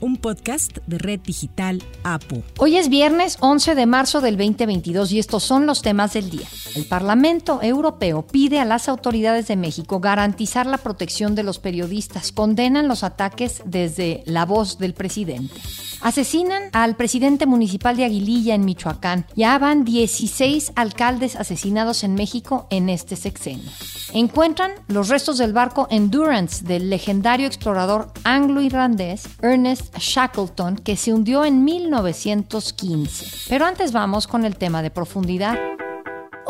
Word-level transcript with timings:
un 0.00 0.16
podcast 0.16 0.78
de 0.86 0.98
Red 0.98 1.20
Digital 1.20 1.82
APU. 2.02 2.42
Hoy 2.58 2.76
es 2.76 2.88
viernes 2.88 3.36
11 3.40 3.74
de 3.74 3.86
marzo 3.86 4.20
del 4.20 4.36
2022 4.36 5.12
y 5.12 5.18
estos 5.18 5.42
son 5.42 5.66
los 5.66 5.82
temas 5.82 6.12
del 6.12 6.30
día. 6.30 6.46
El 6.74 6.86
Parlamento 6.86 7.60
Europeo 7.62 8.26
pide 8.26 8.60
a 8.60 8.64
las 8.64 8.88
autoridades 8.88 9.48
de 9.48 9.56
México 9.56 10.00
garantizar 10.00 10.66
la 10.66 10.78
protección 10.78 11.34
de 11.34 11.42
los 11.42 11.58
periodistas. 11.58 12.32
Condenan 12.32 12.88
los 12.88 13.04
ataques 13.04 13.62
desde 13.64 14.22
la 14.26 14.44
voz 14.46 14.78
del 14.78 14.94
presidente. 14.94 15.60
Asesinan 16.00 16.62
al 16.72 16.96
presidente 16.96 17.44
municipal 17.44 17.96
de 17.96 18.04
Aguililla 18.04 18.54
en 18.54 18.64
Michoacán. 18.64 19.26
Ya 19.36 19.58
van 19.58 19.84
16 19.84 20.72
alcaldes 20.74 21.36
asesinados 21.36 22.04
en 22.04 22.14
México 22.14 22.66
en 22.70 22.88
este 22.88 23.16
sexenio. 23.16 23.70
Encuentran 24.12 24.72
los 24.88 25.08
restos 25.08 25.38
del 25.38 25.52
barco 25.52 25.86
Endurance 25.90 26.64
del 26.64 26.88
legendario 26.88 27.46
explorador 27.46 28.12
anglo-irlandés 28.24 29.28
Ernest 29.42 29.89
Shackleton 29.98 30.76
que 30.76 30.96
se 30.96 31.12
hundió 31.12 31.44
en 31.44 31.64
1915. 31.64 33.48
Pero 33.48 33.66
antes 33.66 33.92
vamos 33.92 34.26
con 34.26 34.44
el 34.44 34.56
tema 34.56 34.82
de 34.82 34.90
profundidad. 34.90 35.58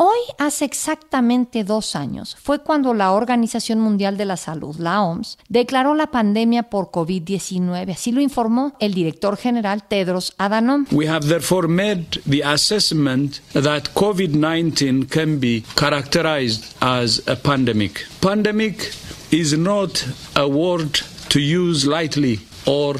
Hoy, 0.03 0.17
hace 0.39 0.65
exactamente 0.65 1.63
dos 1.63 1.95
años, 1.95 2.35
fue 2.41 2.63
cuando 2.63 2.95
la 2.95 3.11
Organización 3.11 3.79
Mundial 3.79 4.17
de 4.17 4.25
la 4.25 4.35
Salud, 4.35 4.75
la 4.77 5.03
OMS, 5.03 5.37
declaró 5.47 5.93
la 5.93 6.07
pandemia 6.07 6.63
por 6.63 6.89
COVID-19. 6.89 7.91
Así 7.91 8.11
lo 8.11 8.19
informó 8.19 8.73
el 8.79 8.95
director 8.95 9.37
general 9.37 9.83
Tedros 9.83 10.33
Adhanom. 10.39 10.87
We 10.91 11.07
have 11.07 11.27
therefore 11.27 11.67
made 11.67 12.07
the 12.27 12.41
assessment 12.43 13.41
that 13.53 13.93
COVID-19 13.93 15.07
can 15.07 15.39
be 15.39 15.63
characterized 15.75 16.73
as 16.79 17.21
a 17.27 17.35
pandemic. 17.35 18.07
Pandemic 18.21 18.91
is 19.29 19.55
not 19.55 20.03
a 20.35 20.47
word 20.47 20.99
to 21.29 21.39
use 21.39 21.85
lightly 21.85 22.39
or 22.65 22.95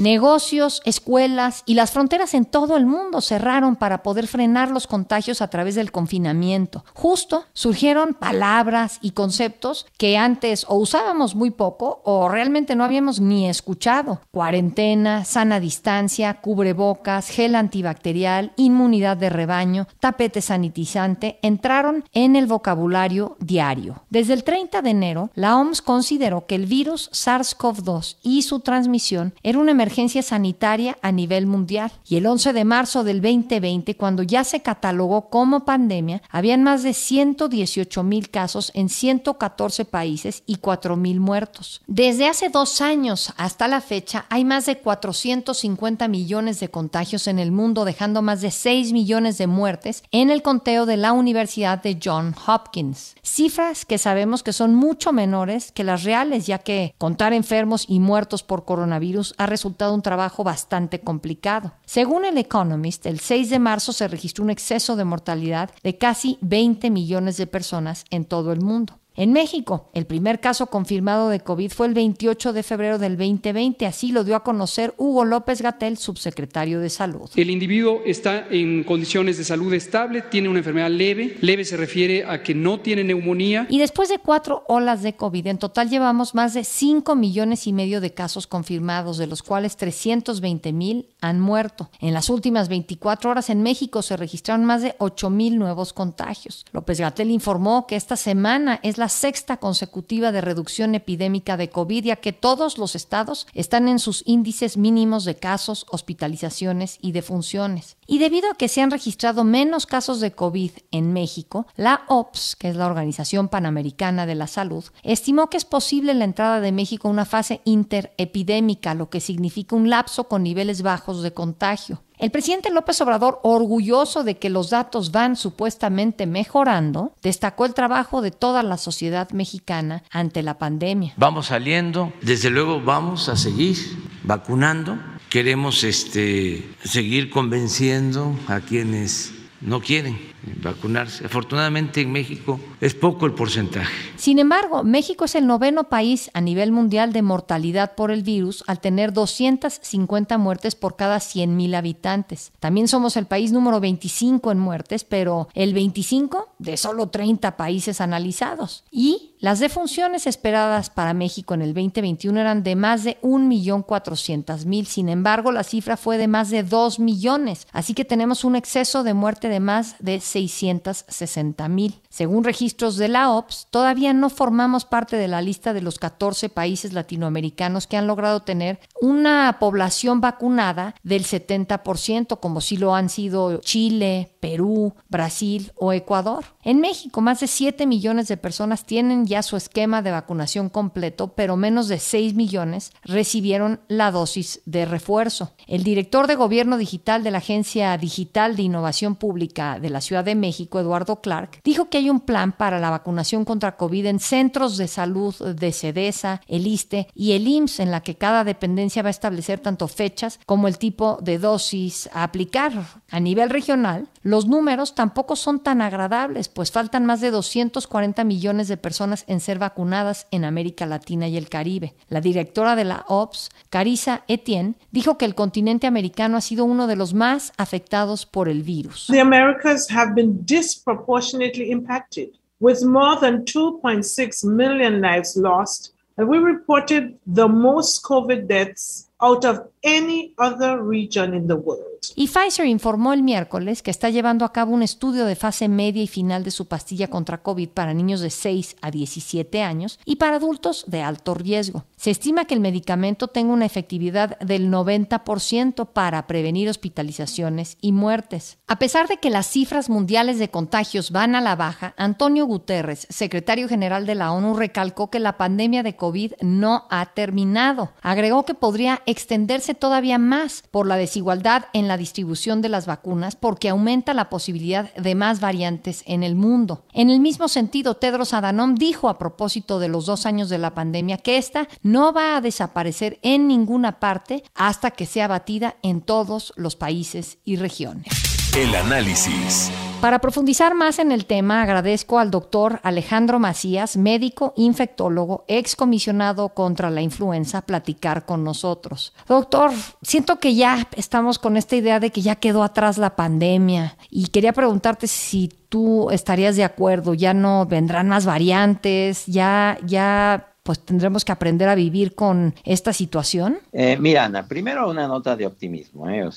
Negocios, 0.00 0.82
escuelas 0.84 1.62
y 1.64 1.74
las 1.74 1.92
fronteras 1.92 2.34
en 2.34 2.44
todo 2.44 2.76
el 2.76 2.84
mundo 2.84 3.20
cerraron 3.20 3.76
para 3.76 4.02
poder 4.02 4.26
frenar 4.26 4.72
los 4.72 4.88
contagios 4.88 5.40
a 5.40 5.46
través 5.46 5.76
del 5.76 5.92
confinamiento. 5.92 6.84
Justo 6.94 7.44
surgieron 7.52 8.14
palabras 8.14 8.98
y 9.00 9.12
conceptos 9.12 9.86
que 9.98 10.18
antes 10.18 10.66
o 10.66 10.74
usábamos 10.74 11.36
muy 11.36 11.52
poco 11.52 12.02
o 12.04 12.28
realmente 12.28 12.74
no 12.74 12.82
habíamos 12.82 13.20
ni 13.20 13.48
escuchado. 13.48 14.20
Cuarentena, 14.32 15.24
sana 15.24 15.60
distancia, 15.60 16.40
cubrebocas, 16.40 17.28
gel 17.28 17.54
antibacterial, 17.54 18.52
inmunidad 18.56 19.16
de 19.16 19.30
rebaño, 19.30 19.86
tapete 20.00 20.40
sanitizante 20.40 21.38
entraron 21.42 22.02
en 22.12 22.34
el 22.34 22.46
vocabulario 22.46 23.36
diario. 23.38 24.02
Desde 24.10 24.32
el 24.32 24.42
30 24.42 24.82
de 24.82 24.90
enero, 24.90 25.30
la 25.36 25.56
OMS 25.56 25.82
consideró 25.82 26.46
que 26.46 26.56
el 26.56 26.66
virus 26.66 27.10
SARS-CoV-2 27.12 28.16
y 28.24 28.42
su 28.42 28.58
transmisión 28.58 29.19
era 29.42 29.58
una 29.58 29.70
emergencia 29.72 30.22
sanitaria 30.22 30.98
a 31.02 31.12
nivel 31.12 31.46
mundial. 31.46 31.92
Y 32.08 32.16
el 32.16 32.26
11 32.26 32.52
de 32.52 32.64
marzo 32.64 33.04
del 33.04 33.20
2020, 33.20 33.96
cuando 33.96 34.22
ya 34.22 34.44
se 34.44 34.60
catalogó 34.60 35.28
como 35.28 35.64
pandemia, 35.64 36.22
habían 36.30 36.62
más 36.62 36.82
de 36.82 36.94
118 36.94 38.02
mil 38.02 38.30
casos 38.30 38.70
en 38.74 38.88
114 38.88 39.84
países 39.84 40.42
y 40.46 40.56
4 40.56 40.96
mil 40.96 41.20
muertos. 41.20 41.82
Desde 41.86 42.26
hace 42.26 42.48
dos 42.48 42.80
años 42.80 43.32
hasta 43.36 43.68
la 43.68 43.80
fecha, 43.80 44.26
hay 44.28 44.44
más 44.44 44.66
de 44.66 44.78
450 44.78 46.08
millones 46.08 46.60
de 46.60 46.68
contagios 46.68 47.26
en 47.26 47.38
el 47.38 47.52
mundo, 47.52 47.84
dejando 47.84 48.22
más 48.22 48.40
de 48.40 48.50
6 48.50 48.92
millones 48.92 49.38
de 49.38 49.46
muertes 49.46 50.02
en 50.10 50.30
el 50.30 50.42
conteo 50.42 50.86
de 50.86 50.96
la 50.96 51.12
Universidad 51.12 51.82
de 51.82 51.98
John 52.02 52.34
Hopkins. 52.46 53.14
Cifras 53.22 53.84
que 53.84 53.98
sabemos 53.98 54.42
que 54.42 54.52
son 54.52 54.74
mucho 54.74 55.12
menores 55.12 55.72
que 55.72 55.84
las 55.84 56.04
reales, 56.04 56.46
ya 56.46 56.58
que 56.58 56.94
contar 56.98 57.32
enfermos 57.32 57.84
y 57.88 57.98
muertos 57.98 58.42
por 58.42 58.64
coronavirus 58.64 58.99
ha 59.38 59.46
resultado 59.46 59.94
un 59.94 60.02
trabajo 60.02 60.44
bastante 60.44 61.00
complicado. 61.00 61.72
Según 61.84 62.24
el 62.24 62.38
Economist, 62.38 63.06
el 63.06 63.20
6 63.20 63.50
de 63.50 63.58
marzo 63.58 63.92
se 63.92 64.08
registró 64.08 64.44
un 64.44 64.50
exceso 64.50 64.96
de 64.96 65.04
mortalidad 65.04 65.70
de 65.82 65.98
casi 65.98 66.38
20 66.42 66.90
millones 66.90 67.36
de 67.36 67.46
personas 67.46 68.04
en 68.10 68.24
todo 68.24 68.52
el 68.52 68.60
mundo. 68.60 68.99
En 69.16 69.32
México, 69.32 69.90
el 69.92 70.06
primer 70.06 70.40
caso 70.40 70.66
confirmado 70.66 71.28
de 71.30 71.40
COVID 71.40 71.72
fue 71.72 71.88
el 71.88 71.94
28 71.94 72.52
de 72.52 72.62
febrero 72.62 72.98
del 72.98 73.16
2020, 73.16 73.84
así 73.84 74.12
lo 74.12 74.22
dio 74.22 74.36
a 74.36 74.44
conocer 74.44 74.94
Hugo 74.98 75.24
López 75.24 75.62
Gatel, 75.62 75.98
subsecretario 75.98 76.80
de 76.80 76.90
Salud. 76.90 77.28
El 77.34 77.50
individuo 77.50 78.02
está 78.06 78.46
en 78.50 78.84
condiciones 78.84 79.36
de 79.36 79.44
salud 79.44 79.74
estable, 79.74 80.22
tiene 80.22 80.48
una 80.48 80.60
enfermedad 80.60 80.90
leve, 80.90 81.36
leve 81.40 81.64
se 81.64 81.76
refiere 81.76 82.24
a 82.24 82.42
que 82.42 82.54
no 82.54 82.80
tiene 82.80 83.02
neumonía. 83.02 83.66
Y 83.68 83.78
después 83.78 84.08
de 84.08 84.18
cuatro 84.18 84.64
olas 84.68 85.02
de 85.02 85.14
COVID, 85.14 85.48
en 85.48 85.58
total 85.58 85.90
llevamos 85.90 86.34
más 86.34 86.54
de 86.54 86.62
5 86.62 87.16
millones 87.16 87.66
y 87.66 87.72
medio 87.72 88.00
de 88.00 88.14
casos 88.14 88.46
confirmados, 88.46 89.18
de 89.18 89.26
los 89.26 89.42
cuales 89.42 89.76
320 89.76 90.72
mil 90.72 91.08
han 91.20 91.40
muerto. 91.40 91.90
En 92.00 92.14
las 92.14 92.30
últimas 92.30 92.68
24 92.68 93.30
horas 93.30 93.50
en 93.50 93.62
México 93.62 94.02
se 94.02 94.16
registraron 94.16 94.64
más 94.64 94.82
de 94.82 94.94
8 94.98 95.30
mil 95.30 95.58
nuevos 95.58 95.92
contagios. 95.92 96.64
López 96.72 97.00
Gatel 97.00 97.30
informó 97.30 97.86
que 97.86 97.96
esta 97.96 98.16
semana 98.16 98.78
es 98.82 98.98
la 99.00 99.08
sexta 99.08 99.56
consecutiva 99.56 100.30
de 100.30 100.42
reducción 100.42 100.94
epidémica 100.94 101.56
de 101.56 101.70
COVID, 101.70 102.04
ya 102.04 102.16
que 102.16 102.32
todos 102.32 102.78
los 102.78 102.94
estados 102.94 103.46
están 103.54 103.88
en 103.88 103.98
sus 103.98 104.22
índices 104.26 104.76
mínimos 104.76 105.24
de 105.24 105.36
casos, 105.36 105.86
hospitalizaciones 105.90 106.98
y 107.00 107.12
defunciones. 107.12 107.96
Y 108.06 108.18
debido 108.18 108.50
a 108.50 108.54
que 108.54 108.68
se 108.68 108.82
han 108.82 108.90
registrado 108.90 109.42
menos 109.42 109.86
casos 109.86 110.20
de 110.20 110.32
COVID 110.32 110.72
en 110.90 111.14
México, 111.14 111.66
la 111.76 112.02
OPS, 112.08 112.56
que 112.56 112.68
es 112.68 112.76
la 112.76 112.86
Organización 112.86 113.48
Panamericana 113.48 114.26
de 114.26 114.34
la 114.34 114.46
Salud, 114.46 114.84
estimó 115.02 115.48
que 115.48 115.56
es 115.56 115.64
posible 115.64 116.12
la 116.12 116.24
entrada 116.24 116.60
de 116.60 116.70
México 116.70 117.08
a 117.08 117.10
una 117.10 117.24
fase 117.24 117.62
interepidémica, 117.64 118.94
lo 118.94 119.08
que 119.08 119.20
significa 119.20 119.76
un 119.76 119.88
lapso 119.88 120.28
con 120.28 120.42
niveles 120.42 120.82
bajos 120.82 121.22
de 121.22 121.32
contagio. 121.32 122.02
El 122.20 122.30
presidente 122.30 122.70
López 122.70 123.00
Obrador, 123.00 123.40
orgulloso 123.42 124.24
de 124.24 124.36
que 124.36 124.50
los 124.50 124.68
datos 124.68 125.10
van 125.10 125.36
supuestamente 125.36 126.26
mejorando, 126.26 127.14
destacó 127.22 127.64
el 127.64 127.72
trabajo 127.72 128.20
de 128.20 128.30
toda 128.30 128.62
la 128.62 128.76
sociedad 128.76 129.30
mexicana 129.30 130.02
ante 130.10 130.42
la 130.42 130.58
pandemia. 130.58 131.14
Vamos 131.16 131.46
saliendo, 131.46 132.12
desde 132.20 132.50
luego 132.50 132.82
vamos 132.82 133.30
a 133.30 133.36
seguir 133.36 133.78
vacunando. 134.22 134.98
Queremos 135.30 135.82
este, 135.82 136.68
seguir 136.84 137.30
convenciendo 137.30 138.36
a 138.48 138.60
quienes 138.60 139.32
no 139.62 139.80
quieren 139.80 140.18
vacunarse. 140.62 141.24
Afortunadamente 141.24 142.02
en 142.02 142.12
México 142.12 142.60
es 142.80 142.94
poco 142.94 143.26
el 143.26 143.34
porcentaje. 143.34 143.92
Sin 144.16 144.38
embargo, 144.38 144.82
México 144.84 145.24
es 145.24 145.34
el 145.34 145.46
noveno 145.46 145.84
país 145.84 146.30
a 146.34 146.40
nivel 146.40 146.72
mundial 146.72 147.12
de 147.12 147.22
mortalidad 147.22 147.94
por 147.94 148.10
el 148.10 148.22
virus 148.22 148.64
al 148.66 148.80
tener 148.80 149.12
250 149.12 150.38
muertes 150.38 150.74
por 150.74 150.96
cada 150.96 151.18
100.000 151.18 151.74
habitantes. 151.74 152.52
También 152.60 152.88
somos 152.88 153.16
el 153.16 153.26
país 153.26 153.52
número 153.52 153.80
25 153.80 154.50
en 154.52 154.58
muertes, 154.58 155.04
pero 155.04 155.48
el 155.54 155.74
25 155.74 156.48
de 156.58 156.76
solo 156.76 157.08
30 157.08 157.56
países 157.56 158.00
analizados. 158.00 158.84
Y 158.90 159.30
las 159.40 159.58
defunciones 159.58 160.26
esperadas 160.26 160.90
para 160.90 161.14
México 161.14 161.54
en 161.54 161.62
el 161.62 161.72
2021 161.72 162.38
eran 162.38 162.62
de 162.62 162.76
más 162.76 163.04
de 163.04 163.18
1.400.000, 163.22 164.84
sin 164.84 165.08
embargo 165.08 165.50
la 165.50 165.64
cifra 165.64 165.96
fue 165.96 166.18
de 166.18 166.28
más 166.28 166.50
de 166.50 166.62
2 166.62 166.98
millones, 166.98 167.66
así 167.72 167.94
que 167.94 168.04
tenemos 168.04 168.44
un 168.44 168.54
exceso 168.54 169.02
de 169.02 169.14
muerte 169.14 169.48
de 169.48 169.60
más 169.60 169.96
de 169.98 170.18
660.000. 170.18 171.94
Según 172.10 172.44
de 172.78 173.08
la 173.08 173.32
OPS, 173.32 173.68
todavía 173.70 174.12
no 174.12 174.30
formamos 174.30 174.84
parte 174.84 175.16
de 175.16 175.28
la 175.28 175.42
lista 175.42 175.72
de 175.72 175.82
los 175.82 175.98
14 175.98 176.48
países 176.48 176.92
latinoamericanos 176.92 177.86
que 177.86 177.96
han 177.96 178.06
logrado 178.06 178.40
tener 178.40 178.80
una 179.00 179.56
población 179.58 180.20
vacunada 180.20 180.94
del 181.02 181.24
70%, 181.24 182.38
como 182.40 182.60
si 182.60 182.76
lo 182.76 182.94
han 182.94 183.08
sido 183.08 183.58
Chile, 183.58 184.36
Perú, 184.40 184.94
Brasil 185.08 185.72
o 185.76 185.92
Ecuador. 185.92 186.44
En 186.62 186.80
México, 186.80 187.20
más 187.20 187.40
de 187.40 187.46
7 187.46 187.86
millones 187.86 188.28
de 188.28 188.36
personas 188.36 188.84
tienen 188.84 189.26
ya 189.26 189.42
su 189.42 189.56
esquema 189.56 190.02
de 190.02 190.10
vacunación 190.10 190.68
completo, 190.68 191.34
pero 191.34 191.56
menos 191.56 191.88
de 191.88 191.98
6 191.98 192.34
millones 192.34 192.92
recibieron 193.02 193.80
la 193.88 194.10
dosis 194.10 194.60
de 194.64 194.84
refuerzo. 194.84 195.52
El 195.66 195.82
director 195.82 196.26
de 196.26 196.36
Gobierno 196.36 196.78
Digital 196.78 197.22
de 197.22 197.30
la 197.30 197.38
Agencia 197.38 197.96
Digital 197.98 198.56
de 198.56 198.62
Innovación 198.62 199.16
Pública 199.16 199.78
de 199.78 199.90
la 199.90 200.00
Ciudad 200.00 200.24
de 200.24 200.34
México, 200.34 200.80
Eduardo 200.80 201.20
Clark, 201.20 201.60
dijo 201.64 201.88
que 201.88 201.98
hay 201.98 202.10
un 202.10 202.20
plan 202.20 202.52
para 202.60 202.78
la 202.78 202.90
vacunación 202.90 203.46
contra 203.46 203.78
COVID 203.78 204.04
en 204.04 204.20
centros 204.20 204.76
de 204.76 204.86
salud 204.86 205.34
de 205.34 205.72
SEDESA, 205.72 206.42
el 206.46 206.66
ISTE 206.66 207.08
y 207.14 207.32
el 207.32 207.48
IMSS, 207.48 207.80
en 207.80 207.90
la 207.90 208.02
que 208.02 208.16
cada 208.16 208.44
dependencia 208.44 209.02
va 209.02 209.08
a 209.08 209.16
establecer 209.16 209.60
tanto 209.60 209.88
fechas 209.88 210.38
como 210.44 210.68
el 210.68 210.76
tipo 210.76 211.18
de 211.22 211.38
dosis 211.38 212.10
a 212.12 212.22
aplicar. 212.22 212.72
A 213.10 213.18
nivel 213.18 213.48
regional, 213.48 214.08
los 214.20 214.46
números 214.46 214.94
tampoco 214.94 215.36
son 215.36 215.60
tan 215.60 215.80
agradables, 215.80 216.50
pues 216.50 216.70
faltan 216.70 217.06
más 217.06 217.22
de 217.22 217.30
240 217.30 218.24
millones 218.24 218.68
de 218.68 218.76
personas 218.76 219.24
en 219.26 219.40
ser 219.40 219.58
vacunadas 219.58 220.26
en 220.30 220.44
América 220.44 220.84
Latina 220.84 221.28
y 221.28 221.38
el 221.38 221.48
Caribe. 221.48 221.94
La 222.10 222.20
directora 222.20 222.76
de 222.76 222.84
la 222.84 223.06
OPS, 223.08 223.48
Carissa 223.70 224.24
Etienne, 224.28 224.74
dijo 224.90 225.16
que 225.16 225.24
el 225.24 225.34
continente 225.34 225.86
americano 225.86 226.36
ha 226.36 226.42
sido 226.42 226.66
uno 226.66 226.86
de 226.86 226.96
los 226.96 227.14
más 227.14 227.54
afectados 227.56 228.26
por 228.26 228.50
el 228.50 228.62
virus. 228.62 229.06
The 229.06 229.20
Americas 229.20 229.90
have 229.90 230.12
been 230.14 230.44
disproportionately 230.44 231.70
impacted, 231.70 232.32
with 232.60 232.84
more 232.84 233.18
than 233.18 233.44
2.6 233.44 234.44
million 234.44 235.00
lives 235.00 235.36
lost, 235.36 235.92
and 236.16 236.28
we 236.28 236.38
reported 236.38 237.18
the 237.26 237.48
most 237.48 238.04
COVID 238.04 238.46
deaths 238.46 239.08
out 239.22 239.44
of 239.44 239.68
any 239.82 240.34
other 240.38 240.82
region 240.82 241.34
in 241.34 241.46
the 241.46 241.54
world. 241.54 241.90
Y 242.14 242.28
Pfizer 242.28 242.66
informó 242.66 243.12
el 243.12 243.22
miércoles 243.22 243.82
que 243.82 243.90
está 243.90 244.10
llevando 244.10 244.44
a 244.44 244.52
cabo 244.52 244.72
un 244.72 244.82
estudio 244.82 245.26
de 245.26 245.36
fase 245.36 245.68
media 245.68 246.02
y 246.02 246.06
final 246.06 246.44
de 246.44 246.50
su 246.50 246.66
pastilla 246.66 247.08
contra 247.08 247.42
COVID 247.42 247.68
para 247.70 247.94
niños 247.94 248.20
de 248.20 248.30
6 248.30 248.76
a 248.80 248.90
17 248.90 249.62
años 249.62 249.98
y 250.04 250.16
para 250.16 250.36
adultos 250.36 250.84
de 250.86 251.02
alto 251.02 251.34
riesgo. 251.34 251.84
Se 251.96 252.10
estima 252.10 252.46
que 252.46 252.54
el 252.54 252.60
medicamento 252.60 253.28
tenga 253.28 253.52
una 253.52 253.66
efectividad 253.66 254.38
del 254.38 254.70
90% 254.70 255.88
para 255.92 256.26
prevenir 256.26 256.68
hospitalizaciones 256.68 257.76
y 257.80 257.92
muertes. 257.92 258.58
A 258.66 258.78
pesar 258.78 259.08
de 259.08 259.18
que 259.18 259.30
las 259.30 259.46
cifras 259.46 259.90
mundiales 259.90 260.38
de 260.38 260.48
contagios 260.48 261.10
van 261.10 261.34
a 261.34 261.40
la 261.40 261.56
baja, 261.56 261.94
Antonio 261.96 262.46
Guterres, 262.46 263.06
secretario 263.10 263.68
general 263.68 264.06
de 264.06 264.14
la 264.14 264.32
ONU, 264.32 264.54
recalcó 264.54 265.10
que 265.10 265.18
la 265.18 265.36
pandemia 265.36 265.82
de 265.82 265.96
COVID 265.96 266.32
no 266.40 266.86
ha 266.88 267.06
terminado. 267.12 267.92
Agregó 268.00 268.44
que 268.44 268.54
podría 268.54 269.02
extenderse 269.04 269.69
todavía 269.74 270.18
más 270.18 270.62
por 270.70 270.86
la 270.86 270.96
desigualdad 270.96 271.66
en 271.72 271.88
la 271.88 271.96
distribución 271.96 272.62
de 272.62 272.68
las 272.68 272.86
vacunas 272.86 273.36
porque 273.36 273.68
aumenta 273.68 274.14
la 274.14 274.30
posibilidad 274.30 274.92
de 274.94 275.14
más 275.14 275.40
variantes 275.40 276.02
en 276.06 276.22
el 276.22 276.34
mundo. 276.34 276.84
En 276.92 277.10
el 277.10 277.20
mismo 277.20 277.48
sentido, 277.48 277.94
Tedros 277.94 278.34
Adhanom 278.34 278.74
dijo 278.74 279.08
a 279.08 279.18
propósito 279.18 279.78
de 279.78 279.88
los 279.88 280.06
dos 280.06 280.26
años 280.26 280.48
de 280.48 280.58
la 280.58 280.74
pandemia 280.74 281.18
que 281.18 281.38
esta 281.38 281.68
no 281.82 282.12
va 282.12 282.36
a 282.36 282.40
desaparecer 282.40 283.18
en 283.22 283.48
ninguna 283.48 283.98
parte 284.00 284.44
hasta 284.54 284.90
que 284.90 285.06
sea 285.06 285.28
batida 285.28 285.76
en 285.82 286.00
todos 286.00 286.52
los 286.56 286.76
países 286.76 287.38
y 287.44 287.56
regiones. 287.56 288.29
El 288.56 288.74
análisis. 288.74 289.70
Para 290.00 290.18
profundizar 290.18 290.74
más 290.74 290.98
en 290.98 291.12
el 291.12 291.24
tema, 291.24 291.62
agradezco 291.62 292.18
al 292.18 292.32
doctor 292.32 292.80
Alejandro 292.82 293.38
Macías, 293.38 293.96
médico 293.96 294.54
infectólogo, 294.56 295.44
excomisionado 295.46 296.48
contra 296.48 296.90
la 296.90 297.00
influenza, 297.00 297.62
platicar 297.62 298.26
con 298.26 298.42
nosotros. 298.42 299.12
Doctor, 299.28 299.70
siento 300.02 300.40
que 300.40 300.56
ya 300.56 300.88
estamos 300.96 301.38
con 301.38 301.56
esta 301.56 301.76
idea 301.76 302.00
de 302.00 302.10
que 302.10 302.22
ya 302.22 302.34
quedó 302.34 302.64
atrás 302.64 302.98
la 302.98 303.14
pandemia 303.14 303.96
y 304.10 304.26
quería 304.28 304.52
preguntarte 304.52 305.06
si 305.06 305.48
tú 305.68 306.10
estarías 306.10 306.56
de 306.56 306.64
acuerdo, 306.64 307.14
ya 307.14 307.32
no 307.32 307.66
vendrán 307.66 308.08
más 308.08 308.26
variantes, 308.26 309.26
ya, 309.26 309.78
ya 309.86 310.49
pues 310.62 310.80
tendremos 310.80 311.24
que 311.24 311.32
aprender 311.32 311.68
a 311.68 311.74
vivir 311.74 312.14
con 312.14 312.54
esta 312.64 312.92
situación? 312.92 313.58
Eh, 313.72 313.96
mira, 313.98 314.24
Ana, 314.24 314.46
primero 314.46 314.90
una 314.90 315.06
nota 315.06 315.36
de 315.36 315.46
optimismo. 315.46 316.08
¿eh? 316.08 316.28